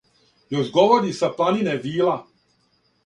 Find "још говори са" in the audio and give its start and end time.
0.53-1.29